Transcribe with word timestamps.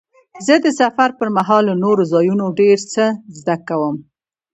زه 0.45 0.53
د 0.63 0.67
سفر 0.79 1.09
پر 1.19 1.29
مهال 1.37 1.63
له 1.69 1.75
نوو 1.83 2.03
ځایونو 2.13 2.45
ډېر 2.59 2.79
څه 2.93 3.03
زده 3.39 3.55
کوم. 3.67 3.95